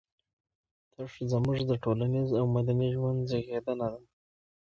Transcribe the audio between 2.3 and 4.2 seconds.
او مدني ژوند زېږنده دي.